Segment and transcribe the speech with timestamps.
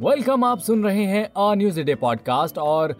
[0.00, 2.92] Welcome, आप सुन रहे हैं आ न्यूज़ डे पॉडकास्ट और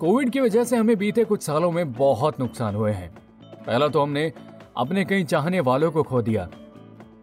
[0.00, 3.08] कोविड की वजह से हमें बीते कुछ सालों में बहुत नुकसान हुए हैं।
[3.66, 4.32] पहला तो हमने
[4.76, 6.48] अपने कई चाहने वालों को खो दिया।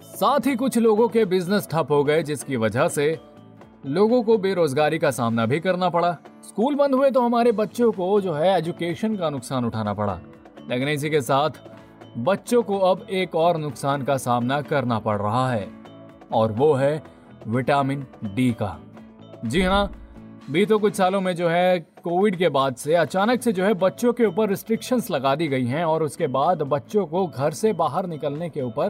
[0.03, 3.19] साथ ही कुछ लोगों के बिज़नेस ठप हो गए, जिसकी वजह से
[3.85, 6.11] लोगों को बेरोजगारी का सामना भी करना पड़ा।
[6.43, 10.19] स्कूल बंद हुए तो हमारे बच्चों को जो है एजुकेशन का नुकसान उठाना पड़ा।
[10.69, 11.63] लेकिन इसी के साथ
[12.17, 15.67] बच्चों को अब एक और नुकसान का सामना करना पड़ रहा है,
[16.33, 17.01] और वो है
[17.47, 18.77] विटामिन डी का।
[19.45, 19.91] जी हाँ
[20.51, 24.13] बीते कुछ सालों में जो है कोविड के बाद से अचानक से जो है बच्चों
[24.13, 28.07] के ऊपर रिस्ट्रिक्शंस लगा दी गई हैं और उसके बाद बच्चों को घर से बाहर
[28.07, 28.89] निकलने के ऊपर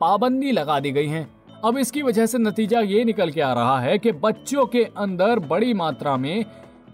[0.00, 1.28] पाबंदी लगा दी गई हैं।
[1.64, 5.38] अब इसकी वजह से नतीजा ये निकल के आ रहा है कि बच्चों के अंदर
[5.38, 6.44] बड़ी मात्रा में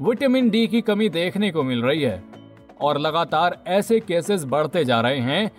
[0.03, 2.23] विटामिन डी की कमी देखने को मिल रही है
[2.81, 5.51] और लगातार ऐसे केसेस बढ़ते जा रहे हैं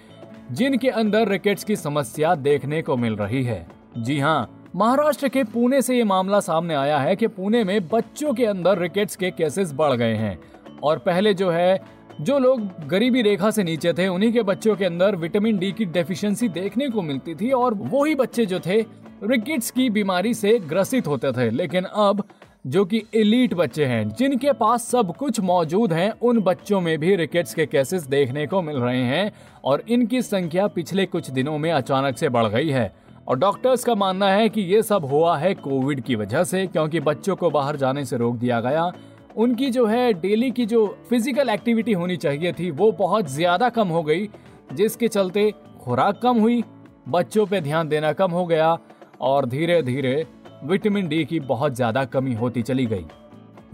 [0.52, 3.66] जिनके अंदर रिकेट्स की समस्या देखने को मिल रही है।
[3.98, 8.34] जी हाँ महाराष्ट्र के पुणे से ये मामला सामने आया है कि पुणे में बच्चों
[8.34, 10.40] के अंदर रिकेट्स के केसेस बढ़ गए हैं।
[10.84, 11.82] और पहले जो है,
[12.22, 15.86] जो लोग गरीबी रेखा से नीचे थे, उन्हीं के बच्चों के अंदर विटामिन डी की
[15.86, 18.82] डेफिशिएंसी देखने को मिलती थी और वही बच्चे जो थे
[19.24, 22.24] रिकेट्स की बीमारी से ग्रसित होते थे। लेकिन अब
[22.68, 27.16] जो कि एलीट बच्चे हैं, जिनके पास सब कुछ मौजूद हैं, उन बच्चों में भी
[27.16, 29.32] रिकेट्स के केसेस देखने को मिल रहे हैं
[29.64, 33.94] और इनकी संख्या पिछले कुछ दिनों में अचानक से बढ़ गई है। और डॉक्टर्स का
[33.96, 37.76] मानना है कि ये सब हुआ है कोविड की वजह से, क्योंकि बच्चों को बाहर
[37.76, 38.92] जाने से रोक दिया गया।
[39.36, 43.88] उनकी जो है डेली की जो फ़िज़िकल एक्टिविटी होनी चाहिए थी, वो बहुत ज़्यादा कम
[43.88, 44.30] हो गई,
[44.74, 45.52] जिसके चलते
[45.84, 46.64] खुराक कम हुई,
[47.10, 48.78] बच्चों पे ध्यान देना कम हो गया
[49.22, 50.26] और धीरे धीरे
[50.64, 53.06] विटामिन डी की बहुत ज़्यादा कमी होती चली गई।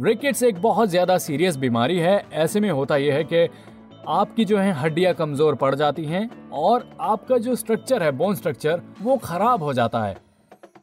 [0.01, 3.47] रिकेट्स एक बहुत ज़्यादा सीरियस बीमारी है। ऐसे में होता यह है कि
[4.09, 8.81] आपकी जो है हड्डियाँ कमज़ोर पड़ जाती हैं और आपका जो स्ट्रक्चर है बोन स्ट्रक्चर
[9.01, 10.15] वो खराब हो जाता है।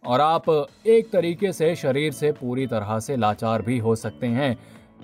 [0.06, 0.48] और आप
[0.86, 4.56] एक तरीके से शरीर से पूरी तरह से लाचार भी हो सकते हैं।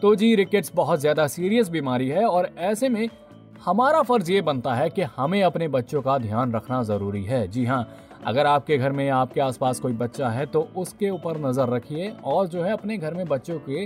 [0.02, 3.08] तो जी रिकेट्स बहुत ज़्यादा सीरियस बीमारी है और ऐसे में
[3.64, 7.64] हमारा फ़र्ज़ ये बनता है कि हमें अपने बच्चों का ध्यान रखना ज़रूरी है। जी
[7.64, 7.86] हाँ
[8.24, 12.46] अगर आपके घर में, आपके आसपास कोई बच्चा है तो उसके ऊपर नज़र रखिए और
[12.46, 13.84] जो है अपने घर में बच्चों के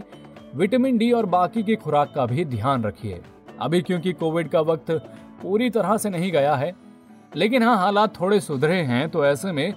[0.55, 3.21] विटामिन डी और बाकी की खुराक का भी ध्यान रखिए।
[3.61, 4.91] अभी क्योंकि कोविड का वक्त
[5.43, 6.75] पूरी तरह से नहीं गया है,
[7.37, 9.75] लेकिन हाँ हालात थोड़े सुधरे हैं तो ऐसे में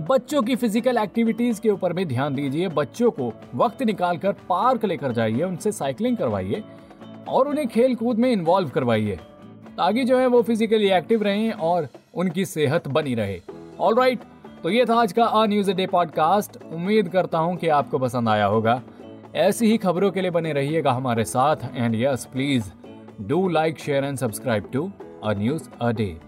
[0.00, 5.12] बच्चों की फ़िज़िकल एक्टिविटीज़ के ऊपर भी ध्यान दीजिए। बच्चों को वक्त निकालकर पार्क लेकर
[5.12, 6.62] जाइए, उनसे साइकिलिंग करवाइए
[7.28, 9.16] और उन्हें खेल कूद में इन्वॉल्व करवाइए,
[9.76, 13.40] ताकि जो है वो फिजिकली एक्टिव रहें और उनकी सेहत बनी रहे।
[13.80, 14.20] ऑल राइट
[14.62, 18.28] तो ये था आज का आ न्यूज़ डे पॉडकास्ट उम्मीद करता हूँ कि आपको पसंद
[18.28, 18.80] आया होगा।
[19.36, 22.70] ऐसी ही खबरों के लिए बने रहिएगा हमारे साथ। And yes please
[23.26, 24.90] Do like, share, and subscribe to
[25.22, 26.18] Our News A Day.